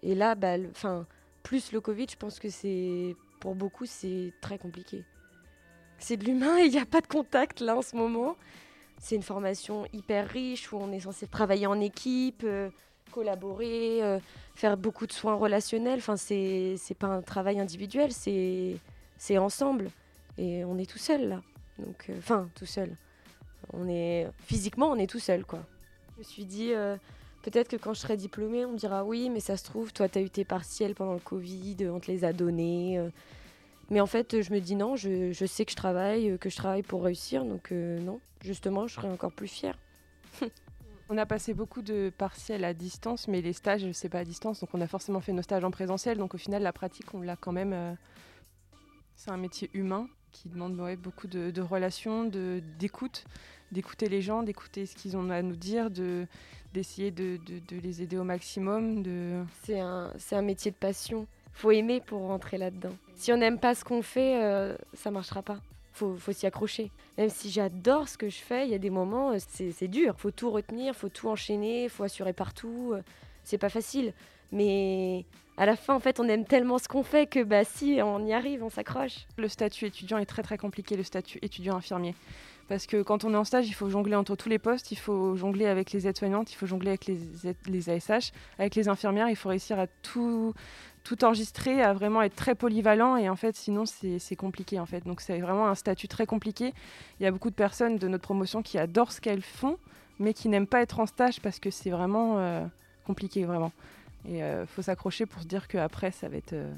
Et 0.03 0.15
là, 0.15 0.35
bah, 0.35 0.57
'fin, 0.73 1.07
plus 1.43 1.71
le 1.71 1.81
Covid, 1.81 2.07
je 2.11 2.17
pense 2.17 2.39
que 2.39 2.49
c'est 2.49 3.15
pour 3.39 3.55
beaucoup, 3.55 3.85
c'est 3.85 4.33
très 4.41 4.57
compliqué. 4.57 5.03
C'est 5.97 6.17
de 6.17 6.25
l'humain 6.25 6.57
et 6.57 6.63
il 6.65 6.71
n'y 6.71 6.79
a 6.79 6.85
pas 6.85 7.01
de 7.01 7.07
contact 7.07 7.61
là 7.61 7.77
en 7.77 7.81
ce 7.81 7.95
moment. 7.95 8.35
C'est 8.99 9.15
une 9.15 9.23
formation 9.23 9.85
hyper 9.93 10.27
riche 10.29 10.71
où 10.71 10.77
on 10.77 10.91
est 10.91 11.01
censé 11.01 11.27
travailler 11.27 11.67
en 11.67 11.79
équipe, 11.79 12.43
euh, 12.43 12.69
collaborer, 13.11 14.03
euh, 14.03 14.19
faire 14.55 14.77
beaucoup 14.77 15.07
de 15.07 15.11
soins 15.11 15.35
relationnels. 15.35 15.99
Enfin, 15.99 16.17
c'est 16.17 16.77
pas 16.99 17.07
un 17.07 17.21
travail 17.21 17.59
individuel, 17.59 18.11
c'est 18.11 19.37
ensemble. 19.37 19.89
Et 20.37 20.63
on 20.65 20.77
est 20.77 20.89
tout 20.89 20.97
seul 20.97 21.29
là. 21.29 21.41
Donc, 21.79 22.05
euh, 22.09 22.17
enfin, 22.17 22.49
tout 22.55 22.65
seul. 22.65 22.95
On 23.71 23.87
est 23.87 24.27
physiquement, 24.39 24.89
on 24.91 24.97
est 24.97 25.07
tout 25.07 25.19
seul, 25.19 25.45
quoi. 25.45 25.59
Je 26.13 26.19
me 26.19 26.23
suis 26.23 26.45
dit, 26.45 26.73
peut-être 27.43 27.69
que 27.69 27.75
quand 27.75 27.93
je 27.93 27.99
serai 27.99 28.17
diplômée, 28.17 28.65
on 28.65 28.71
me 28.71 28.77
dira 28.77 29.03
oui, 29.05 29.29
mais 29.29 29.39
ça 29.39 29.55
se 29.57 29.63
trouve, 29.63 29.93
toi, 29.93 30.09
tu 30.09 30.17
as 30.17 30.21
eu 30.21 30.29
tes 30.31 30.45
partiels 30.45 30.95
pendant 30.95 31.13
le 31.13 31.19
Covid, 31.19 31.77
on 31.91 31.99
te 31.99 32.09
les 32.11 32.23
a 32.25 32.33
donnés. 32.33 32.97
euh. 32.97 33.09
Mais 33.91 33.99
en 33.99 34.07
fait, 34.07 34.41
je 34.41 34.51
me 34.51 34.59
dis 34.59 34.75
non, 34.75 34.95
je, 34.95 35.31
je 35.31 35.45
sais 35.45 35.65
que 35.65 35.71
je 35.71 35.75
travaille, 35.75 36.31
euh, 36.31 36.37
que 36.37 36.49
je 36.49 36.55
travaille 36.55 36.81
pour 36.83 37.03
réussir, 37.03 37.45
donc 37.45 37.71
euh, 37.71 37.99
non, 37.99 38.19
justement, 38.41 38.87
je 38.87 38.95
serai 38.95 39.09
encore 39.09 39.31
plus 39.33 39.47
fière. 39.49 39.77
On 41.09 41.17
a 41.17 41.25
passé 41.25 41.53
beaucoup 41.53 41.81
de 41.81 42.11
partiels 42.17 42.63
à 42.63 42.73
distance, 42.73 43.27
mais 43.27 43.41
les 43.41 43.53
stages, 43.53 43.85
c'est 43.91 44.09
pas 44.09 44.19
à 44.19 44.23
distance. 44.23 44.61
Donc 44.61 44.69
on 44.73 44.79
a 44.81 44.87
forcément 44.87 45.19
fait 45.19 45.33
nos 45.33 45.41
stages 45.41 45.63
en 45.63 45.69
présentiel. 45.69 46.17
Donc 46.17 46.33
au 46.33 46.37
final, 46.37 46.63
la 46.63 46.71
pratique, 46.71 47.13
on 47.13 47.21
l'a 47.21 47.35
quand 47.35 47.51
même. 47.51 47.73
euh, 47.73 47.93
C'est 49.15 49.29
un 49.29 49.37
métier 49.37 49.69
humain 49.73 50.07
qui 50.33 50.49
demande 50.49 50.75
beaucoup 50.97 51.27
de, 51.27 51.51
de 51.51 51.61
relations, 51.61 52.25
d'écoute, 52.79 53.23
d'écouter 53.71 54.09
les 54.09 54.21
gens, 54.21 54.43
d'écouter 54.43 54.85
ce 54.85 54.95
qu'ils 54.95 55.15
ont 55.15 55.29
à 55.29 55.41
nous 55.41 55.55
dire, 55.55 55.89
de 55.89 56.27
d'essayer 56.73 57.11
de, 57.11 57.37
de- 57.45 57.79
les 57.79 58.01
aider 58.01 58.17
au 58.17 58.23
maximum. 58.23 59.03
C'est 59.63 59.79
un, 59.79 60.11
un 60.31 60.41
métier 60.41 60.71
de 60.71 60.75
passion. 60.75 61.27
Faut 61.53 61.69
aimer 61.69 62.01
pour 62.01 62.21
rentrer 62.21 62.57
là-dedans. 62.57 62.89
Si 63.15 63.31
on 63.31 63.37
n'aime 63.37 63.59
pas 63.59 63.75
ce 63.75 63.85
qu'on 63.85 64.01
fait, 64.01 64.41
euh, 64.43 64.75
ça 64.95 65.11
marchera 65.11 65.43
pas. 65.43 65.59
Faut, 65.93 66.15
faut 66.15 66.31
s'y 66.31 66.47
accrocher. 66.47 66.89
Même 67.19 67.29
si 67.29 67.51
j'adore 67.51 68.09
ce 68.09 68.17
que 68.17 68.27
je 68.27 68.39
fais, 68.39 68.65
il 68.65 68.71
y 68.71 68.73
a 68.73 68.79
des 68.79 68.89
moments, 68.89 69.33
euh, 69.33 69.37
c'est 69.49 69.71
c'est 69.71 69.87
dur. 69.87 70.15
Faut 70.17 70.31
tout 70.31 70.49
retenir, 70.49 70.95
faut 70.95 71.09
tout 71.09 71.27
enchaîner, 71.29 71.89
faut 71.89 72.03
assurer 72.03 72.33
partout. 72.33 72.93
euh, 72.95 73.01
C'est 73.43 73.59
pas 73.59 73.69
facile. 73.69 74.13
Mais 74.53 75.25
à 75.57 75.65
la 75.65 75.75
fin, 75.75 75.93
en 75.95 75.99
fait, 75.99 76.19
on 76.19 76.27
aime 76.29 76.45
tellement 76.45 76.77
ce 76.77 76.87
qu'on 76.87 77.03
fait 77.03 77.27
que 77.27 77.43
bah 77.43 77.65
si, 77.65 77.99
on 78.01 78.25
y 78.25 78.31
arrive, 78.31 78.63
on 78.63 78.69
s'accroche. 78.69 79.25
Le 79.37 79.49
statut 79.49 79.87
étudiant 79.87 80.19
est 80.19 80.25
très 80.25 80.43
très 80.43 80.57
compliqué, 80.57 80.95
le 80.95 81.03
statut 81.03 81.39
étudiant 81.41 81.75
infirmier. 81.75 82.15
Parce 82.69 82.85
que 82.85 83.01
quand 83.01 83.25
on 83.25 83.33
est 83.33 83.37
en 83.37 83.43
stage, 83.43 83.67
il 83.67 83.73
faut 83.73 83.89
jongler 83.89 84.15
entre 84.15 84.35
tous 84.35 84.47
les 84.47 84.59
postes, 84.59 84.91
il 84.91 84.97
faut 84.97 85.35
jongler 85.35 85.65
avec 85.65 85.91
les 85.91 86.07
aides-soignantes, 86.07 86.51
il 86.53 86.55
faut 86.55 86.65
jongler 86.65 86.89
avec 86.89 87.07
les, 87.07 87.89
ASH, 87.89 88.31
avec 88.57 88.75
les 88.75 88.87
infirmières, 88.87 89.27
il 89.29 89.35
faut 89.35 89.49
réussir 89.49 89.79
à 89.79 89.87
tout, 89.87 90.53
tout 91.03 91.25
enregistrer, 91.25 91.81
à 91.81 91.93
vraiment 91.93 92.21
être 92.21 92.35
très 92.35 92.55
polyvalent 92.55 93.17
et 93.17 93.27
en 93.27 93.35
fait 93.35 93.55
sinon 93.57 93.83
c'est 93.85 94.35
compliqué 94.37 94.79
en 94.79 94.85
fait. 94.85 95.05
Donc 95.05 95.19
c'est 95.19 95.39
vraiment 95.39 95.67
un 95.67 95.75
statut 95.75 96.07
très 96.07 96.25
compliqué. 96.25 96.73
Il 97.19 97.23
y 97.23 97.25
a 97.25 97.31
beaucoup 97.31 97.49
de 97.49 97.55
personnes 97.55 97.97
de 97.97 98.07
notre 98.07 98.23
promotion 98.23 98.61
qui 98.61 98.77
adorent 98.77 99.11
ce 99.11 99.19
qu'elles 99.19 99.41
font 99.41 99.77
mais 100.19 100.33
qui 100.33 100.47
n'aiment 100.47 100.67
pas 100.67 100.81
être 100.81 100.99
en 100.99 101.05
stage 101.05 101.41
parce 101.41 101.59
que 101.59 101.69
c'est 101.69 101.89
vraiment 101.89 102.37
euh, 102.37 102.65
compliqué 103.05 103.43
vraiment. 103.43 103.73
Et 104.25 104.39
il 104.39 104.65
faut 104.67 104.81
s'accrocher 104.81 105.25
pour 105.25 105.41
se 105.41 105.47
dire 105.47 105.67
qu'après 105.67 106.11
ça 106.11 106.29
va 106.29 106.37
être... 106.37 106.53
euh, 106.53 106.73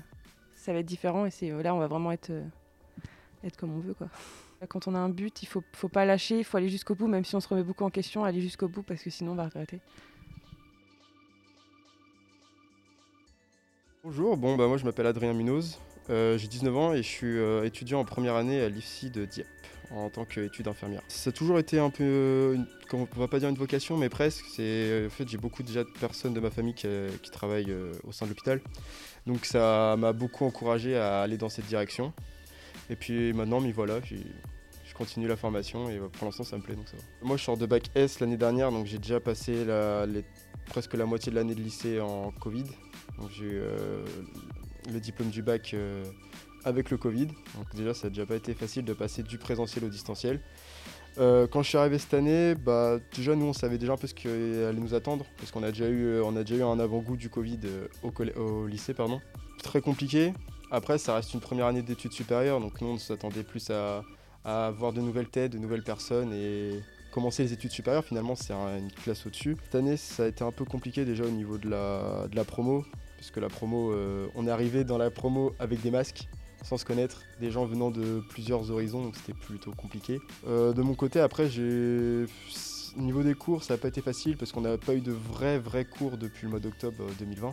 ça 0.66 0.74
va 0.74 0.80
être 0.80 0.86
différent. 0.86 1.26
Et 1.26 1.32
c'est 1.32 1.52
euh, 1.52 1.62
là 1.62 1.74
on 1.74 1.80
va 1.80 1.88
vraiment 1.88 2.12
être, 2.12 2.32
euh, 2.32 2.44
comme 3.58 3.74
on 3.74 3.80
veut 3.80 3.94
quoi. 3.94 4.08
Quand 4.70 4.88
on 4.88 4.96
a 4.96 4.98
un 4.98 5.10
but, 5.10 5.44
il 5.44 5.46
faut, 5.46 5.62
faut 5.74 5.90
pas 5.90 6.06
lâcher, 6.06 6.40
il 6.40 6.44
faut 6.44 6.58
aller 6.58 6.70
jusqu'au 6.70 6.96
bout, 6.96 7.08
même 7.08 7.24
si 7.24 7.36
on 7.36 7.40
se 7.40 7.48
remet 7.48 7.62
beaucoup 7.62 7.84
en 7.84 7.92
question, 7.92 8.24
aller 8.24 8.42
jusqu'au 8.42 8.68
bout 8.68 8.82
parce 8.82 9.04
que 9.04 9.12
sinon 9.12 9.34
on 9.34 9.36
va 9.36 9.46
regretter. 9.46 9.80
Bonjour, 14.04 14.38
bon 14.38 14.56
bah 14.56 14.68
moi 14.68 14.78
je 14.78 14.86
m'appelle 14.86 15.06
Adrien 15.06 15.34
Munoz, 15.34 15.80
euh, 16.10 16.38
j'ai 16.38 16.48
19 16.48 16.78
ans 16.78 16.94
et 16.94 16.98
je 16.98 17.08
suis 17.08 17.38
euh, 17.38 17.64
étudiant 17.64 18.00
en 18.00 18.06
première 18.06 18.36
année 18.36 18.62
à 18.62 18.70
l'IFSI 18.70 19.12
de 19.12 19.26
Dieppe 19.26 19.48
en 19.96 20.10
tant 20.10 20.26
qu'étude 20.26 20.68
infirmière. 20.68 21.02
Ça 21.08 21.30
a 21.30 21.34
toujours 21.34 21.58
été 21.60 21.80
un 21.80 21.90
peu, 21.90 22.54
une- 22.56 22.68
on 22.94 23.08
va 23.20 23.28
pas 23.28 23.40
dire 23.40 23.50
une 23.50 23.56
vocation 23.56 23.98
mais 23.98 24.10
presque, 24.10 24.46
en 24.46 25.10
fait 25.10 25.28
j'ai 25.28 25.38
beaucoup 25.38 25.64
déjà 25.64 25.84
de 25.84 25.90
personnes 26.00 26.34
de 26.34 26.40
ma 26.40 26.52
famille 26.52 26.74
qui, 26.74 26.88
euh, 26.88 27.10
travaillent 27.32 27.72
euh, 27.72 27.92
au 28.08 28.12
sein 28.12 28.26
de 28.26 28.32
l'hôpital, 28.32 28.62
donc 29.26 29.46
ça 29.46 29.96
m'a 29.98 30.14
beaucoup 30.14 30.46
encouragé 30.46 30.98
à 30.98 31.22
aller 31.22 31.38
dans 31.38 31.50
cette 31.50 31.66
direction. 31.68 32.14
Et 32.90 32.96
puis 32.96 33.34
maintenant 33.34 33.60
m'y 33.62 33.72
voilà, 33.72 34.00
je 34.04 34.94
continue 34.94 35.28
la 35.28 35.36
formation 35.36 35.90
et 35.90 35.98
euh, 35.98 36.08
pour 36.10 36.26
l'instant 36.26 36.44
ça 36.44 36.58
me 36.58 36.62
plaît 36.62 36.76
donc 36.76 36.88
ça. 36.88 36.98
Moi 37.22 37.38
je 37.38 37.44
sors 37.44 37.58
de 37.58 37.66
bac 37.66 37.84
S 37.96 38.20
l'année 38.20 38.38
dernière 38.38 38.72
donc 38.72 38.86
j'ai 38.86 38.98
déjà 39.00 39.20
passé 39.20 39.66
presque 40.68 40.94
la 40.94 41.06
moitié 41.06 41.32
de 41.32 41.36
l'année 41.38 41.56
de 41.56 41.62
lycée 41.62 42.00
en 42.00 42.32
Covid. 42.32 42.66
Donc 43.20 43.30
j'ai 43.32 43.46
eu 43.46 43.62
le 44.92 45.00
diplôme 45.00 45.30
du 45.30 45.42
bac 45.42 45.76
avec 46.66 46.90
le 46.90 46.98
Covid. 46.98 47.28
Donc 47.28 47.74
déjà 47.76 47.94
ça 47.94 48.08
n'a 48.08 48.10
déjà 48.10 48.26
pas 48.26 48.36
été 48.36 48.54
facile 48.54 48.84
de 48.84 48.94
passer 48.94 49.24
du 49.24 49.38
présentiel 49.38 49.86
au 49.86 49.90
distanciel. 49.90 50.42
Euh, 51.18 51.48
quand 51.48 51.64
je 51.64 51.70
suis 51.70 51.78
arrivé 51.78 51.98
cette 51.98 52.14
année, 52.14 52.56
bah, 52.56 53.00
déjà 53.16 53.36
nous 53.36 53.46
on 53.46 53.54
savait 53.54 53.78
déjà 53.78 53.94
un 53.94 53.98
peu 53.98 54.08
ce 54.08 54.14
qui 54.14 54.28
allait 54.28 54.74
nous 54.74 54.94
attendre 54.94 55.26
parce 55.38 55.52
qu'on 55.52 55.64
a 55.64 55.72
déjà 55.72 55.88
eu, 55.88 56.04
euh, 56.08 56.28
a 56.28 56.44
déjà 56.44 56.56
eu 56.56 56.64
un 56.64 56.78
avant-goût 56.80 57.16
du 57.16 57.30
Covid 57.30 57.60
euh, 57.64 57.88
au, 58.36 58.68
lycée. 58.68 58.94
Pardon. 58.94 59.22
Très 59.64 59.80
compliqué. 59.80 60.34
Après 60.72 60.98
ça 60.98 61.16
reste 61.16 61.34
une 61.34 61.40
première 61.40 61.68
année 61.68 61.84
d'études 61.84 62.12
supérieures 62.12 62.60
donc 62.60 62.82
nous 62.82 62.88
on 62.88 62.98
s'attendait 62.98 63.44
plus 63.44 63.70
à, 63.70 64.04
à 64.44 64.72
voir 64.72 64.92
de 64.92 65.00
nouvelles 65.00 65.30
têtes, 65.30 65.54
de 65.54 65.58
nouvelles 65.58 65.84
personnes 65.84 66.34
et 66.34 66.82
commencer 67.12 67.44
les 67.44 67.54
études 67.54 67.72
supérieures 67.72 68.04
finalement 68.04 68.36
c'est 68.36 68.52
un- 68.52 68.80
une 68.80 68.92
classe 68.92 69.26
au-dessus. 69.26 69.56
Cette 69.64 69.76
année 69.76 69.96
ça 69.96 70.24
a 70.24 70.28
été 70.28 70.44
un 70.44 70.52
peu 70.52 70.66
compliqué 70.66 71.06
déjà 71.06 71.24
au 71.24 71.30
niveau 71.30 71.58
de 71.58 71.70
la, 71.70 72.44
promo 72.46 72.84
puisque 73.16 73.38
la 73.38 73.48
promo, 73.48 73.94
on 74.36 74.48
est 74.48 74.52
arrivé 74.52 74.84
dans 74.84 74.98
la 74.98 75.10
promo 75.12 75.54
avec 75.60 75.82
des 75.82 75.92
masques, 75.92 76.28
sans 76.66 76.78
se 76.78 76.86
connaître, 76.86 77.22
des 77.40 77.52
gens 77.52 77.66
venant 77.66 77.92
de 77.92 78.24
plusieurs 78.30 78.72
horizons, 78.72 79.04
donc 79.04 79.16
c'était 79.16 79.38
plutôt 79.38 79.72
compliqué. 79.72 80.20
Euh, 80.48 80.74
de 80.74 80.82
mon 80.82 80.96
côté, 80.96 81.20
après, 81.20 81.48
j'ai. 81.48 82.26
Au 82.98 83.02
niveau 83.02 83.24
des 83.24 83.36
cours, 83.36 83.64
ça 83.64 83.74
n'a 83.74 83.78
pas 83.78 83.90
été 83.90 84.02
facile 84.02 84.38
parce 84.38 84.54
qu'on 84.54 84.62
n'a 84.62 84.78
pas 84.78 84.96
eu 84.96 85.02
de 85.02 85.12
vrais, 85.12 85.60
vrais 85.60 85.84
cours 85.84 86.18
depuis 86.18 86.46
le 86.46 86.52
mois 86.52 86.62
d'octobre 86.62 86.96
euh, 87.02 87.12
2020. 87.20 87.52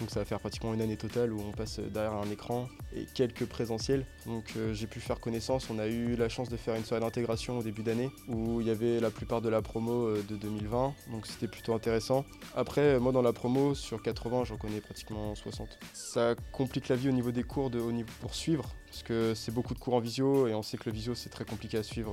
Donc 0.00 0.10
ça 0.10 0.20
va 0.20 0.24
faire 0.24 0.40
pratiquement 0.40 0.72
une 0.72 0.80
année 0.80 0.96
totale 0.96 1.32
où 1.32 1.40
on 1.40 1.52
passe 1.52 1.78
derrière 1.78 2.14
un 2.14 2.30
écran 2.30 2.68
et 2.96 3.04
quelques 3.04 3.44
présentiels. 3.44 4.06
Donc 4.26 4.44
euh, 4.56 4.72
j'ai 4.72 4.86
pu 4.86 4.98
faire 4.98 5.20
connaissance. 5.20 5.68
On 5.68 5.78
a 5.78 5.86
eu 5.86 6.16
la 6.16 6.30
chance 6.30 6.48
de 6.48 6.56
faire 6.56 6.74
une 6.74 6.84
soirée 6.84 7.02
d'intégration 7.02 7.58
au 7.58 7.62
début 7.62 7.82
d'année 7.82 8.10
où 8.26 8.62
il 8.62 8.66
y 8.66 8.70
avait 8.70 8.98
la 8.98 9.10
plupart 9.10 9.42
de 9.42 9.50
la 9.50 9.60
promo 9.60 10.06
euh, 10.06 10.24
de 10.26 10.36
2020. 10.36 10.94
Donc 11.10 11.26
c'était 11.26 11.48
plutôt 11.48 11.74
intéressant. 11.74 12.24
Après, 12.56 12.94
euh, 12.94 13.00
moi 13.00 13.12
dans 13.12 13.20
la 13.20 13.34
promo, 13.34 13.74
sur 13.74 14.02
80, 14.02 14.44
j'en 14.44 14.56
connais 14.56 14.80
pratiquement 14.80 15.34
60. 15.34 15.78
Ça 15.92 16.34
complique 16.50 16.88
la 16.88 16.96
vie 16.96 17.10
au 17.10 17.12
niveau 17.12 17.30
des 17.30 17.42
cours 17.42 17.70
haut 17.74 17.92
niveau 17.92 18.08
pour 18.20 18.34
suivre. 18.34 18.74
Parce 18.86 19.02
que 19.02 19.34
c'est 19.34 19.52
beaucoup 19.52 19.74
de 19.74 19.78
cours 19.78 19.94
en 19.94 20.00
visio 20.00 20.48
et 20.48 20.54
on 20.54 20.62
sait 20.62 20.78
que 20.78 20.88
le 20.88 20.92
visio 20.92 21.14
c'est 21.14 21.28
très 21.28 21.44
compliqué 21.44 21.76
à 21.76 21.82
suivre. 21.82 22.12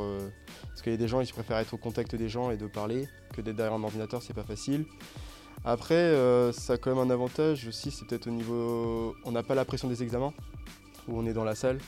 parce 0.68 0.84
qu'il 0.84 0.92
y 0.92 0.96
a 0.96 0.98
des 0.98 1.08
gens, 1.08 1.22
ils 1.22 1.34
préfèrent 1.34 1.58
être 1.58 1.74
au 1.74 1.78
contact 1.78 2.16
des 2.16 2.30
gens 2.30 2.52
et 2.52 2.58
de 2.58 2.68
parler 2.68 3.08
que 3.34 3.42
d'être 3.42 3.56
derrière 3.56 3.74
un 3.74 3.84
ordinateur, 3.84 4.22
c'est 4.22 4.36
pas 4.36 4.44
facile. 4.44 4.86
Après, 5.70 5.96
euh, 5.96 6.54
ça 6.54 6.74
a 6.74 6.78
quand 6.78 6.96
même 6.96 7.06
un 7.06 7.14
avantage 7.14 7.68
aussi, 7.68 7.92
c'est 7.92 8.08
peut-être 8.08 8.28
au 8.28 8.32
niveau. 8.32 9.14
On 9.26 9.34
n'a 9.34 9.44
pas 9.44 9.54
la 9.54 9.66
pression 9.66 9.90
des 9.90 10.02
examens, 10.02 10.34
où 11.10 11.20
on 11.20 11.26
est 11.26 11.34
dans 11.34 11.44
la 11.44 11.56
salle. 11.56 11.80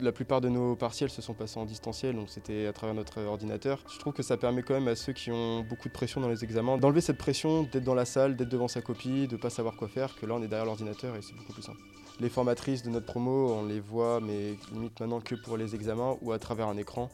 La 0.00 0.10
plupart 0.10 0.40
de 0.40 0.48
nos 0.48 0.74
partiels 0.74 1.10
se 1.10 1.20
sont 1.20 1.34
passés 1.34 1.60
en 1.60 1.66
distanciel, 1.66 2.16
donc 2.16 2.30
c'était 2.30 2.66
à 2.66 2.72
travers 2.72 2.94
notre 2.94 3.20
ordinateur. 3.20 3.84
Je 3.92 3.98
trouve 3.98 4.14
que 4.14 4.22
ça 4.22 4.38
permet 4.38 4.62
quand 4.62 4.72
même 4.72 4.88
à 4.88 4.96
ceux 4.96 5.12
qui 5.12 5.30
ont 5.30 5.60
beaucoup 5.60 5.88
de 5.88 5.92
pression 5.92 6.22
dans 6.22 6.30
les 6.30 6.44
examens 6.44 6.78
d'enlever 6.78 7.02
cette 7.02 7.18
pression, 7.18 7.64
d'être 7.64 7.84
dans 7.84 7.94
la 7.94 8.06
salle, 8.06 8.36
d'être 8.36 8.48
devant 8.48 8.68
sa 8.68 8.80
copie, 8.80 9.28
de 9.28 9.36
pas 9.36 9.50
savoir 9.50 9.76
quoi 9.76 9.88
faire, 9.88 10.16
que 10.16 10.24
là 10.24 10.32
on 10.36 10.42
est 10.42 10.48
derrière 10.48 10.64
l'ordinateur 10.64 11.14
et 11.14 11.20
c'est 11.20 11.34
beaucoup 11.34 11.52
plus 11.52 11.62
simple. 11.62 11.80
Les 12.20 12.30
formatrices 12.30 12.82
de 12.82 12.88
notre 12.88 13.04
promo, 13.04 13.52
on 13.52 13.66
les 13.66 13.80
voit, 13.80 14.20
mais 14.20 14.56
limite 14.72 14.98
maintenant 14.98 15.20
que 15.20 15.34
pour 15.34 15.58
les 15.58 15.74
examens 15.74 16.16
ou 16.22 16.32
à 16.32 16.38
travers 16.38 16.68
un 16.68 16.78
écran. 16.78 17.10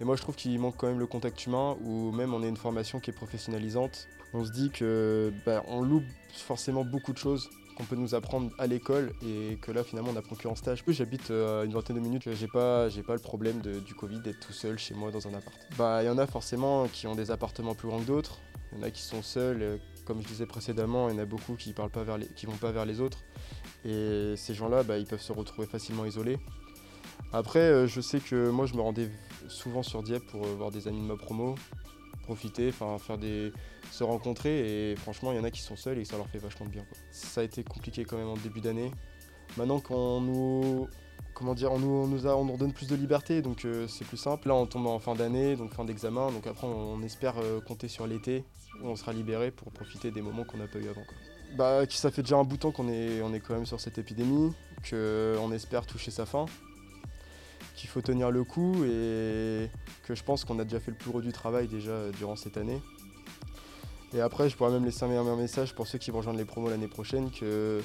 Et 0.00 0.04
moi 0.04 0.16
je 0.16 0.22
trouve 0.22 0.34
qu'il 0.34 0.58
manque 0.58 0.74
quand 0.76 0.88
même 0.88 0.98
le 0.98 1.06
contact 1.06 1.46
humain, 1.46 1.76
ou 1.80 2.10
même 2.10 2.34
on 2.34 2.42
a 2.42 2.46
une 2.48 2.56
formation 2.56 2.98
qui 2.98 3.10
est 3.12 3.14
professionnalisante. 3.14 4.08
On 4.34 4.44
se 4.44 4.50
dit 4.50 4.70
que 4.70 5.32
bah, 5.46 5.62
on 5.68 5.82
loupe 5.82 6.04
forcément 6.32 6.84
beaucoup 6.84 7.12
de 7.12 7.18
choses 7.18 7.48
qu'on 7.76 7.84
peut 7.84 7.96
nous 7.96 8.14
apprendre 8.14 8.50
à 8.58 8.66
l'école 8.66 9.12
et 9.24 9.56
que 9.62 9.72
là 9.72 9.82
finalement 9.82 10.10
on 10.12 10.16
apprend 10.16 10.36
que 10.36 10.46
en 10.48 10.54
stage. 10.54 10.82
J'habite 10.86 11.30
euh, 11.30 11.64
une 11.64 11.72
vingtaine 11.72 11.96
de 11.96 12.00
minutes, 12.00 12.28
j'ai 12.34 12.48
pas, 12.48 12.88
j'ai 12.88 13.02
pas 13.02 13.14
le 13.14 13.20
problème 13.20 13.60
du 13.60 13.94
Covid 13.94 14.20
d'être 14.20 14.40
tout 14.40 14.52
seul 14.52 14.78
chez 14.78 14.94
moi 14.94 15.10
dans 15.10 15.26
un 15.26 15.34
appart. 15.34 15.56
Bah 15.78 16.02
il 16.02 16.06
y 16.06 16.08
en 16.08 16.18
a 16.18 16.26
forcément 16.26 16.86
qui 16.88 17.06
ont 17.06 17.14
des 17.14 17.30
appartements 17.30 17.74
plus 17.74 17.88
grands 17.88 18.00
que 18.00 18.06
d'autres, 18.06 18.40
il 18.72 18.78
y 18.78 18.80
en 18.80 18.86
a 18.86 18.90
qui 18.90 19.02
sont 19.02 19.22
seuls, 19.22 19.62
euh, 19.62 19.76
comme 20.04 20.20
je 20.20 20.26
disais 20.26 20.46
précédemment, 20.46 21.08
il 21.08 21.14
y 21.14 21.18
en 21.18 21.22
a 21.22 21.26
beaucoup 21.26 21.54
qui 21.54 21.72
parlent 21.72 21.90
pas 21.90 22.02
vers 22.02 22.18
les, 22.18 22.26
qui 22.26 22.46
vont 22.46 22.56
pas 22.56 22.72
vers 22.72 22.84
les 22.84 23.00
autres. 23.00 23.18
Et 23.84 24.34
ces 24.36 24.54
gens-là, 24.54 24.82
bah, 24.82 24.98
ils 24.98 25.06
peuvent 25.06 25.20
se 25.20 25.32
retrouver 25.32 25.66
facilement 25.66 26.04
isolés. 26.04 26.38
Après, 27.32 27.60
euh, 27.60 27.86
je 27.86 28.00
sais 28.00 28.20
que 28.20 28.50
moi, 28.50 28.66
je 28.66 28.74
me 28.74 28.80
rendais 28.80 29.10
souvent 29.48 29.82
sur 29.82 30.02
Dieppe 30.02 30.26
pour 30.26 30.44
voir 30.44 30.70
des 30.70 30.88
amis 30.88 31.00
de 31.00 31.06
ma 31.06 31.16
promo, 31.16 31.54
profiter, 32.24 32.68
enfin 32.68 32.98
faire 32.98 33.18
des, 33.18 33.52
se 33.90 34.04
rencontrer. 34.04 34.90
Et 34.90 34.96
franchement, 34.96 35.32
il 35.32 35.36
y 35.36 35.38
en 35.38 35.44
a 35.44 35.50
qui 35.50 35.60
sont 35.60 35.76
seuls 35.76 35.98
et 35.98 36.04
ça 36.04 36.16
leur 36.16 36.28
fait 36.28 36.38
vachement 36.38 36.66
de 36.66 36.70
bien. 36.70 36.82
quoi. 36.82 36.98
Ça 37.10 37.40
a 37.40 37.44
été 37.44 37.62
compliqué 37.62 38.04
quand 38.04 38.16
même 38.16 38.28
en 38.28 38.36
début 38.36 38.60
d'année. 38.60 38.90
Maintenant 39.56 39.80
qu'on 39.80 40.20
nous, 40.20 40.88
comment 41.34 41.54
dire, 41.54 41.72
on 41.72 41.78
nous, 41.78 42.08
on 42.10 42.26
a, 42.26 42.34
on 42.34 42.52
redonne 42.52 42.72
plus 42.72 42.88
de 42.88 42.96
liberté, 42.96 43.42
donc 43.42 43.64
euh, 43.64 43.86
c'est 43.88 44.04
plus 44.04 44.16
simple. 44.16 44.48
Là, 44.48 44.54
on 44.54 44.66
tombe 44.66 44.86
en 44.86 44.98
fin 44.98 45.14
d'année, 45.14 45.56
donc 45.56 45.72
fin 45.72 45.84
d'examen, 45.84 46.32
donc 46.32 46.46
après, 46.46 46.66
on, 46.66 47.02
espère 47.02 47.34
euh, 47.38 47.60
compter 47.60 47.88
sur 47.88 48.06
l'été 48.06 48.44
où 48.82 48.88
on 48.88 48.96
sera 48.96 49.12
libéré 49.12 49.50
pour 49.50 49.70
profiter 49.70 50.10
des 50.10 50.22
moments 50.22 50.44
qu'on 50.44 50.58
n'a 50.58 50.66
pas 50.66 50.78
eu 50.78 50.88
avant. 50.88 51.04
Bah, 51.56 51.82
ça 51.88 52.10
fait 52.10 52.22
déjà 52.22 52.36
un 52.36 52.44
bout 52.44 52.56
de 52.56 52.62
temps 52.62 52.72
qu'on 52.72 52.88
est, 52.88 53.18
est 53.18 53.40
quand 53.40 53.54
même 53.54 53.66
sur 53.66 53.80
cette 53.80 53.98
épidémie, 53.98 54.52
qu'on 54.88 55.52
espère 55.52 55.86
toucher 55.86 56.10
sa 56.10 56.26
fin, 56.26 56.46
qu'il 57.74 57.88
faut 57.90 58.00
tenir 58.00 58.30
le 58.30 58.44
coup 58.44 58.84
et 58.84 59.68
que 60.04 60.14
je 60.14 60.22
pense 60.22 60.44
qu'on 60.44 60.58
a 60.58 60.64
déjà 60.64 60.80
fait 60.80 60.90
le 60.90 60.96
plus 60.96 61.10
gros 61.10 61.20
du 61.20 61.32
travail 61.32 61.68
déjà 61.68 61.90
euh, 61.90 62.12
durant 62.12 62.36
cette 62.36 62.56
année. 62.56 62.80
Et 64.14 64.20
après, 64.20 64.48
je 64.48 64.56
pourrais 64.56 64.70
même 64.70 64.84
laisser 64.84 65.04
un 65.04 65.10
un 65.10 65.36
message 65.36 65.74
pour 65.74 65.86
ceux 65.86 65.98
qui 65.98 66.10
vont 66.10 66.18
rejoindre 66.18 66.38
les 66.38 66.44
promos 66.44 66.70
l'année 66.70 66.88
prochaine 66.88 67.30
que 67.30 67.80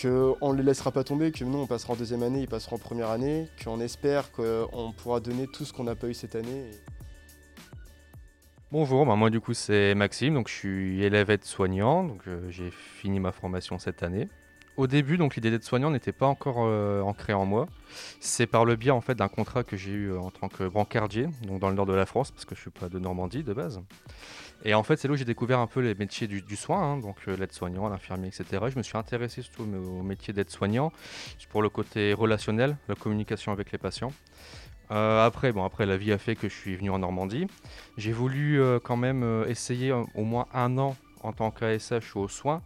qu'on 0.00 0.52
ne 0.52 0.58
les 0.58 0.62
laissera 0.62 0.92
pas 0.92 1.04
tomber, 1.04 1.32
que 1.32 1.42
nous 1.42 1.58
on 1.58 1.66
passera 1.66 1.94
en 1.94 1.96
deuxième 1.96 2.22
année, 2.22 2.42
ils 2.42 2.48
passeront 2.48 2.76
en 2.76 2.78
première 2.78 3.10
année, 3.10 3.48
qu'on 3.62 3.80
espère 3.80 4.30
qu'on 4.30 4.92
pourra 4.96 5.20
donner 5.20 5.46
tout 5.46 5.64
ce 5.64 5.72
qu'on 5.72 5.84
n'a 5.84 5.96
pas 5.96 6.08
eu 6.08 6.14
cette 6.14 6.36
année. 6.36 6.70
Bonjour, 8.70 9.06
bah, 9.06 9.16
moi 9.16 9.30
du 9.30 9.40
coup 9.40 9.54
c'est 9.54 9.94
Maxime, 9.94 10.34
donc 10.34 10.48
je 10.48 10.54
suis 10.54 11.02
élève 11.02 11.30
aide-soignant, 11.30 12.04
donc 12.04 12.28
euh, 12.28 12.50
j'ai 12.50 12.70
fini 12.70 13.20
ma 13.20 13.32
formation 13.32 13.78
cette 13.78 14.02
année. 14.02 14.28
Au 14.76 14.86
début, 14.86 15.16
donc 15.16 15.36
l'idée 15.36 15.50
d'aide-soignant 15.50 15.90
n'était 15.90 16.12
pas 16.12 16.26
encore 16.26 16.58
euh, 16.58 17.00
ancrée 17.00 17.32
en 17.32 17.46
moi. 17.46 17.66
C'est 18.20 18.46
par 18.46 18.66
le 18.66 18.76
biais 18.76 18.90
en 18.90 19.00
fait 19.00 19.14
d'un 19.14 19.28
contrat 19.28 19.64
que 19.64 19.74
j'ai 19.74 19.90
eu 19.90 20.10
euh, 20.10 20.20
en 20.20 20.30
tant 20.30 20.48
que 20.48 20.64
brancardier, 20.68 21.28
donc 21.46 21.60
dans 21.60 21.70
le 21.70 21.74
nord 21.74 21.86
de 21.86 21.94
la 21.94 22.04
France, 22.04 22.30
parce 22.30 22.44
que 22.44 22.54
je 22.54 22.60
suis 22.60 22.70
pas 22.70 22.90
de 22.90 22.98
Normandie 22.98 23.42
de 23.42 23.54
base. 23.54 23.80
Et 24.64 24.74
en 24.74 24.82
fait, 24.82 24.96
c'est 24.96 25.08
là 25.08 25.14
où 25.14 25.16
j'ai 25.16 25.24
découvert 25.24 25.60
un 25.60 25.66
peu 25.66 25.80
les 25.80 25.94
métiers 25.94 26.26
du, 26.26 26.56
soin, 26.56 26.82
hein, 26.82 26.98
donc 26.98 27.16
euh, 27.26 27.36
l'aide-soignant, 27.38 27.88
l'infirmier, 27.88 28.28
etc. 28.28 28.66
Je 28.68 28.76
me 28.76 28.82
suis 28.82 28.98
intéressé 28.98 29.40
surtout 29.40 29.62
au, 29.62 30.02
métier 30.02 30.34
d'aide-soignant 30.34 30.92
pour 31.48 31.62
le 31.62 31.70
côté 31.70 32.12
relationnel, 32.12 32.76
la 32.88 32.96
communication 32.96 33.52
avec 33.52 33.72
les 33.72 33.78
patients. 33.78 34.12
Après, 34.88 35.50
bon, 35.50 35.64
après, 35.64 35.84
la 35.84 35.96
vie 35.96 36.12
a 36.12 36.18
fait 36.18 36.36
que 36.36 36.48
je 36.48 36.54
suis 36.54 36.76
venu 36.76 36.90
en 36.90 37.00
Normandie. 37.00 37.48
J'ai 37.96 38.12
voulu 38.12 38.60
quand 38.84 38.96
même 38.96 39.44
essayer 39.48 39.90
au 39.90 40.22
moins 40.22 40.46
un 40.54 40.78
an 40.78 40.96
en 41.24 41.32
tant 41.32 41.50
qu'ASH 41.50 42.14
aux 42.14 42.28
soins, 42.28 42.62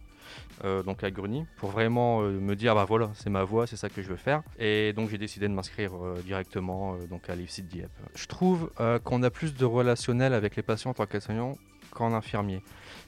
euh, 0.63 0.83
donc 0.83 1.03
à 1.03 1.09
Greny, 1.09 1.45
pour 1.57 1.71
vraiment 1.71 2.21
euh, 2.21 2.31
me 2.39 2.55
dire, 2.55 2.75
bah 2.75 2.85
voilà, 2.85 3.09
c'est 3.15 3.29
ma 3.29 3.43
voie, 3.43 3.65
c'est 3.65 3.77
ça 3.77 3.89
que 3.89 4.01
je 4.01 4.07
veux 4.07 4.15
faire. 4.15 4.43
Et 4.59 4.93
donc 4.93 5.09
j'ai 5.09 5.17
décidé 5.17 5.47
de 5.47 5.53
m'inscrire 5.53 5.93
euh, 5.95 6.21
directement 6.23 6.97
donc 7.09 7.29
à 7.29 7.35
l'IFSI 7.35 7.63
de 7.63 7.67
Dieppe. 7.67 7.91
Je 8.15 8.27
trouve 8.27 8.69
qu'on 9.03 9.23
a 9.23 9.29
plus 9.29 9.55
de 9.55 9.65
relationnel 9.65 10.33
avec 10.33 10.55
les 10.55 10.63
patients 10.63 10.91
en 10.91 10.93
tant 10.93 11.05
qu'aide-soignant 11.05 11.53
qu'en 11.91 12.13
infirmier. 12.13 12.61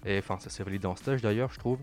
Et 0.05 0.17
enfin, 0.17 0.37
ça 0.39 0.49
s'est 0.49 0.63
validé 0.63 0.87
en 0.87 0.95
stage 0.95 1.21
d'ailleurs, 1.21 1.51
je 1.53 1.59
trouve. 1.59 1.79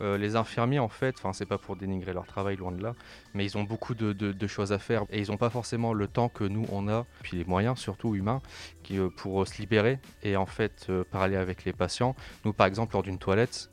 Les 0.00 0.36
infirmiers, 0.36 0.78
en 0.78 0.88
fait, 0.88 1.16
enfin, 1.18 1.32
c'est 1.32 1.46
pas 1.46 1.58
pour 1.58 1.74
dénigrer 1.74 2.12
leur 2.12 2.26
travail, 2.26 2.56
loin 2.56 2.70
de 2.70 2.80
là, 2.80 2.94
mais 3.34 3.44
ils 3.44 3.58
ont 3.58 3.64
beaucoup 3.64 3.94
de, 3.94 4.46
choses 4.46 4.72
à 4.72 4.78
faire 4.78 5.04
et 5.10 5.20
ils 5.20 5.30
n'ont 5.30 5.36
pas 5.36 5.50
forcément 5.50 5.92
le 5.92 6.06
temps 6.06 6.28
que 6.28 6.44
nous 6.44 6.66
on 6.70 6.86
a, 6.88 7.06
puis 7.22 7.38
les 7.38 7.44
moyens 7.44 7.78
surtout 7.78 8.14
humains, 8.14 8.40
qui, 8.84 8.98
pour 9.16 9.46
se 9.46 9.58
libérer 9.58 9.98
et 10.22 10.36
en 10.36 10.46
fait 10.46 10.92
parler 11.10 11.36
avec 11.36 11.64
les 11.64 11.72
patients. 11.72 12.14
Nous, 12.44 12.52
par 12.52 12.68
exemple, 12.68 12.92
lors 12.94 13.02
d'une 13.02 13.18
toilette, 13.18 13.70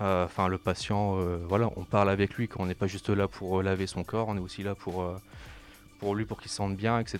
enfin 0.00 0.48
le 0.48 0.58
patient, 0.58 1.18
euh, 1.18 1.38
voilà, 1.48 1.70
on 1.76 1.84
parle 1.84 2.10
avec 2.10 2.34
lui, 2.34 2.48
qu'on 2.48 2.66
n'est 2.66 2.74
pas 2.74 2.86
juste 2.86 3.10
là 3.10 3.28
pour 3.28 3.60
euh, 3.60 3.62
laver 3.62 3.86
son 3.86 4.04
corps, 4.04 4.28
on 4.28 4.36
est 4.36 4.40
aussi 4.40 4.62
là 4.62 4.74
pour 4.74 5.02
euh, 5.02 5.16
lui, 6.12 6.26
pour 6.26 6.40
qu'il 6.40 6.50
se 6.50 6.56
sente 6.56 6.76
bien, 6.76 6.98
etc. 6.98 7.18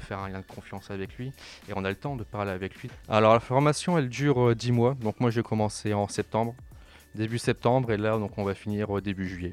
faire 0.00 0.20
un 0.20 0.30
lien 0.30 0.40
de 0.40 0.46
confiance 0.46 0.90
avec 0.90 1.14
lui. 1.18 1.32
Et 1.68 1.72
on 1.76 1.84
a 1.84 1.90
le 1.90 1.96
temps 1.96 2.16
de 2.16 2.24
parler 2.24 2.52
avec 2.52 2.74
lui. 2.76 2.88
Alors 3.08 3.34
la 3.34 3.40
formation, 3.40 3.98
elle 3.98 4.08
dure 4.08 4.50
euh, 4.50 4.54
10 4.54 4.72
mois. 4.72 4.94
Donc 4.94 5.20
moi, 5.20 5.30
j'ai 5.30 5.42
commencé 5.42 5.92
en 5.92 6.08
septembre, 6.08 6.54
début 7.14 7.38
septembre, 7.38 7.92
et 7.92 7.98
là, 7.98 8.16
donc 8.16 8.38
on 8.38 8.44
va 8.44 8.54
finir 8.54 9.02
début 9.02 9.28
juillet. 9.28 9.52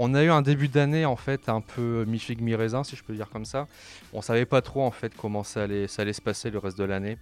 On 0.00 0.14
a 0.14 0.22
eu 0.22 0.30
un 0.30 0.42
début 0.42 0.68
d'année 0.68 1.04
en 1.04 1.16
fait 1.16 1.48
un 1.48 1.60
peu 1.60 2.04
mi-figue 2.06 2.40
mi-raisin 2.40 2.84
si 2.84 2.94
je 2.94 3.02
peux 3.02 3.14
dire 3.14 3.28
comme 3.30 3.44
ça. 3.44 3.66
On 4.12 4.22
savait 4.22 4.46
pas 4.46 4.62
trop 4.62 4.82
en 4.82 4.92
fait 4.92 5.12
comment 5.16 5.42
ça 5.42 5.64
allait, 5.64 5.88
ça 5.88 6.02
allait 6.02 6.12
se 6.12 6.22
passer 6.22 6.50
le 6.50 6.58
reste 6.58 6.78
de 6.78 6.84
l'année. 6.84 7.18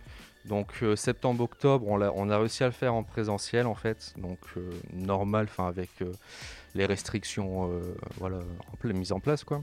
Donc 0.48 0.68
euh, 0.82 0.94
septembre-octobre, 0.94 1.86
on, 1.88 2.30
a 2.30 2.38
réussi 2.38 2.62
à 2.62 2.66
le 2.66 2.72
faire 2.72 2.94
en 2.94 3.02
présentiel 3.02 3.66
en 3.66 3.74
fait, 3.74 4.14
donc 4.16 4.38
euh, 4.56 4.70
normal, 4.92 5.46
enfin 5.48 5.66
avec 5.66 5.90
euh, 6.02 6.12
les 6.76 6.86
restrictions 6.86 7.70
euh, 7.70 7.80
voilà, 8.18 8.38
mises 8.84 9.12
en 9.12 9.20
place 9.20 9.42
quoi. 9.44 9.62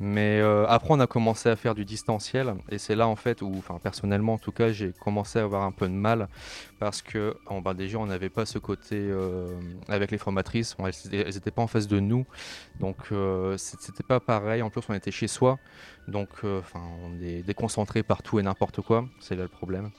Mais 0.00 0.40
euh, 0.40 0.66
après 0.68 0.88
on 0.94 1.00
a 1.00 1.06
commencé 1.06 1.48
à 1.48 1.56
faire 1.56 1.74
du 1.74 1.84
distanciel 1.84 2.54
et 2.70 2.78
c'est 2.78 2.96
là 2.96 3.06
en 3.06 3.16
fait 3.16 3.42
où, 3.42 3.52
enfin 3.58 3.78
personnellement 3.82 4.34
en 4.34 4.38
tout 4.38 4.52
cas, 4.52 4.72
j'ai 4.72 4.92
commencé 4.92 5.38
à 5.38 5.42
avoir 5.42 5.62
un 5.62 5.72
peu 5.72 5.86
de 5.88 5.92
mal 5.94 6.28
parce 6.78 7.02
que 7.02 7.36
en 7.46 7.60
bas 7.60 7.74
déjà 7.74 7.98
on 7.98 8.06
n'avait 8.06 8.30
pas 8.30 8.46
ce 8.46 8.58
côté 8.58 8.96
euh, 8.96 9.46
avec 9.88 10.10
les 10.10 10.18
formatrices, 10.18 10.74
on- 10.78 10.86
elles 10.86 11.34
n'étaient 11.34 11.50
pas 11.50 11.62
en 11.62 11.66
face 11.68 11.86
de 11.88 12.00
nous, 12.00 12.24
donc 12.80 12.96
euh, 13.12 13.56
c'était 13.58 14.02
pas 14.02 14.20
pareil. 14.20 14.62
En 14.62 14.70
plus 14.70 14.82
on 14.88 14.94
était 14.94 15.12
chez 15.12 15.28
soi, 15.28 15.58
donc 16.08 16.30
enfin 16.44 16.82
on 17.04 17.20
est 17.20 17.42
déconcentré 17.42 18.02
partout 18.02 18.38
et 18.38 18.42
n'importe 18.42 18.80
quoi, 18.80 19.06
c'est 19.20 19.36
là 19.36 19.42
le 19.42 19.48
problème. 19.48 19.90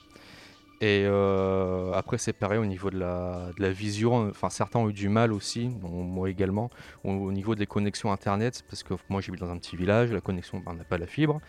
Et 0.83 1.05
euh, 1.05 1.93
après, 1.93 2.17
c'est 2.17 2.33
pareil 2.33 2.59
au 2.59 2.65
niveau 2.65 2.89
de 2.89 2.99
la, 2.99 3.71
vision. 3.71 4.27
Enfin, 4.27 4.49
certains 4.49 4.79
ont 4.79 4.89
eu 4.89 4.93
du 4.93 5.07
mal 5.07 5.31
aussi, 5.31 5.69
moi 5.81 6.29
également, 6.29 6.69
au, 7.05 7.11
au 7.11 7.31
niveau 7.31 7.55
des 7.55 7.65
connexions 7.65 8.11
Internet, 8.11 8.65
parce 8.69 8.83
que 8.83 8.93
moi 9.07 9.21
j'habite 9.21 9.39
dans 9.39 9.49
un 9.49 9.57
petit 9.59 9.77
village, 9.77 10.11
la 10.11 10.19
connexion, 10.19 10.59
ben, 10.59 10.73
n'a 10.73 10.83
pas 10.83 10.97
la 10.97 11.07
fibre. 11.07 11.39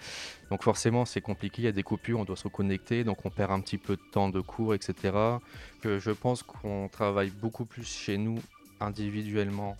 Donc 0.52 0.62
forcément, 0.62 1.04
c'est 1.04 1.20
compliqué, 1.20 1.62
il 1.62 1.64
y 1.64 1.68
a 1.68 1.72
des 1.72 1.82
coupures, 1.82 2.20
on 2.20 2.24
doit 2.24 2.36
se 2.36 2.44
reconnecter, 2.44 3.02
donc 3.02 3.26
on 3.26 3.30
perd 3.30 3.50
un 3.50 3.58
petit 3.58 3.76
peu 3.76 3.96
de 3.96 4.02
temps 4.12 4.28
de 4.28 4.40
cours, 4.40 4.72
etc. 4.72 4.94
Que 5.82 5.98
je 5.98 6.12
pense 6.12 6.44
qu'on 6.44 6.88
travaille 6.88 7.30
beaucoup 7.30 7.64
plus 7.64 7.88
chez 7.88 8.18
nous 8.18 8.38
individuellement. 8.78 9.76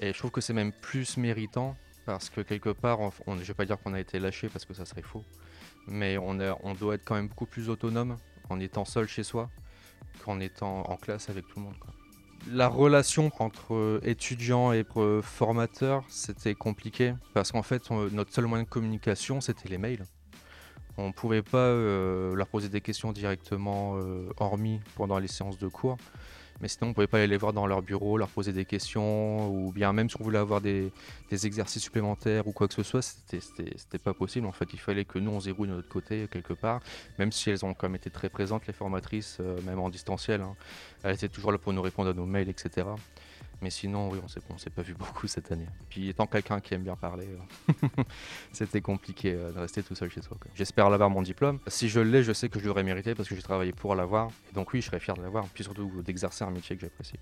Et 0.00 0.12
je 0.12 0.18
trouve 0.18 0.32
que 0.32 0.40
c'est 0.40 0.54
même 0.54 0.72
plus 0.72 1.18
méritant, 1.18 1.76
parce 2.04 2.30
que 2.30 2.40
quelque 2.40 2.70
part, 2.70 2.98
je 3.28 3.30
ne 3.30 3.36
vais 3.36 3.54
pas 3.54 3.64
dire 3.64 3.78
qu'on 3.78 3.94
a 3.94 4.00
été 4.00 4.18
lâché, 4.18 4.48
parce 4.48 4.64
que 4.64 4.74
ça 4.74 4.84
serait 4.84 5.02
faux 5.02 5.22
mais 5.88 6.18
on 6.18 6.74
doit 6.74 6.94
être 6.94 7.04
quand 7.04 7.14
même 7.14 7.28
beaucoup 7.28 7.46
plus 7.46 7.68
autonome 7.68 8.16
en 8.50 8.60
étant 8.60 8.84
seul 8.84 9.06
chez 9.06 9.22
soi 9.22 9.50
qu'en 10.24 10.40
étant 10.40 10.82
en 10.90 10.96
classe 10.96 11.28
avec 11.30 11.46
tout 11.46 11.58
le 11.58 11.66
monde. 11.66 11.74
La 12.52 12.68
relation 12.68 13.32
entre 13.40 13.74
euh, 13.74 14.00
étudiants 14.04 14.72
et 14.72 14.84
euh, 14.96 15.20
formateurs, 15.20 16.04
c'était 16.08 16.54
compliqué 16.54 17.14
parce 17.34 17.50
qu'en 17.50 17.62
fait, 17.62 17.90
notre 17.90 18.32
seul 18.32 18.46
moyen 18.46 18.62
de 18.62 18.68
communication, 18.68 19.40
c'était 19.40 19.68
les 19.68 19.78
mails. 19.78 20.04
On 20.96 21.08
ne 21.08 21.12
pouvait 21.12 21.42
pas 21.42 21.58
euh, 21.58 22.34
leur 22.36 22.46
poser 22.46 22.68
des 22.68 22.80
questions 22.80 23.12
directement, 23.12 23.98
hormis 24.38 24.80
pendant 24.94 25.18
les 25.18 25.28
séances 25.28 25.58
de 25.58 25.68
cours. 25.68 25.96
Mais 26.60 26.68
sinon, 26.68 26.90
on 26.90 26.94
pouvait 26.94 27.06
pas 27.06 27.18
aller 27.18 27.26
les 27.26 27.36
voir 27.36 27.52
dans 27.52 27.66
leur 27.66 27.82
bureau, 27.82 28.16
leur 28.16 28.28
poser 28.28 28.52
des 28.52 28.64
questions, 28.64 29.48
ou 29.48 29.72
bien 29.72 29.92
même 29.92 30.08
si 30.08 30.16
on 30.20 30.24
voulait 30.24 30.38
avoir 30.38 30.60
des, 30.60 30.92
exercices 31.30 31.82
supplémentaires 31.82 32.46
ou 32.46 32.52
quoi 32.52 32.66
que 32.68 32.74
ce 32.74 32.82
soit, 32.82 33.02
c'était- 33.02 33.98
pas 33.98 34.14
possible. 34.14 34.46
En 34.46 34.52
fait, 34.52 34.72
il 34.72 34.78
fallait 34.78 35.04
que 35.04 35.18
nous, 35.18 35.30
on 35.30 35.40
se 35.40 35.50
de 35.50 35.66
notre 35.66 35.88
côté 35.88 36.28
quelque 36.30 36.52
part, 36.52 36.80
même 37.18 37.32
si 37.32 37.50
elles 37.50 37.64
ont 37.64 37.74
quand 37.74 37.88
même 37.88 37.96
été 37.96 38.10
très 38.10 38.28
présentes, 38.28 38.66
les 38.66 38.72
formatrices, 38.72 39.38
euh, 39.40 39.60
même 39.62 39.78
en 39.78 39.90
distanciel. 39.90 40.42
hein. 40.42 40.54
Elles 41.02 41.14
étaient 41.14 41.28
toujours 41.28 41.52
là 41.52 41.58
pour 41.58 41.72
nous 41.72 41.82
répondre 41.82 42.10
à 42.10 42.14
nos 42.14 42.26
mails, 42.26 42.48
etc. 42.48 42.86
Mais 43.62 43.70
sinon, 43.70 44.10
oui, 44.10 44.18
on 44.22 44.28
s'est 44.28 44.40
s'est 44.58 44.70
pas 44.70 44.82
vu 44.82 44.94
beaucoup 44.98 45.26
cette 45.26 45.50
année. 45.52 45.66
Puis 45.88 46.08
étant 46.08 46.26
quelqu'un 46.26 46.60
qui 46.60 46.74
aime 46.74 46.82
bien 46.82 46.96
parler, 46.96 47.28
euh, 47.28 48.02
c'était 48.52 48.80
compliqué 48.80 49.32
euh, 49.34 49.52
de 49.52 49.58
rester 49.58 49.82
tout 49.82 49.94
seul 49.94 50.10
chez 50.10 50.22
soi. 50.22 50.36
J'espère 50.54 50.90
l'avoir 50.90 51.10
mon 51.10 51.22
diplôme. 51.22 51.58
Si 51.66 51.88
je 51.88 52.00
l'ai, 52.00 52.22
je 52.22 52.32
sais 52.32 52.48
que 52.48 52.60
je 52.60 52.66
l'aurais 52.66 52.82
mérité 52.82 53.14
parce 53.14 53.28
que 53.28 53.34
j'ai 53.34 53.42
travaillé 53.42 53.72
pour 53.72 53.94
l'avoir. 53.94 54.30
Donc 54.54 54.72
oui, 54.72 54.80
je 54.80 54.86
serais 54.86 55.00
fier 55.00 55.16
de 55.16 55.22
l'avoir. 55.22 55.46
Puis 55.48 55.64
surtout 55.64 56.02
d'exercer 56.02 56.44
un 56.44 56.50
métier 56.50 56.76
que 56.76 56.82
j'apprécie. 56.82 57.18